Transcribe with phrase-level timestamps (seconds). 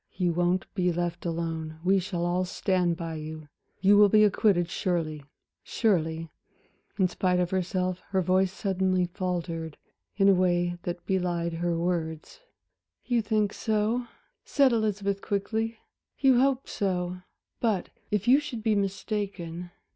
[0.15, 3.49] You won't be left alone, we shall all stand by you,
[3.81, 5.25] you will be acquitted surely
[5.61, 6.31] surely"
[6.97, 9.77] in spite of herself, her voice suddenly faltered,
[10.17, 12.39] in a way that belied her words.
[13.05, 14.07] "You think so?"
[14.57, 15.77] Elizabeth said, quickly.
[16.17, 17.21] "You hope so.
[17.59, 19.69] But if you should be mistaken?"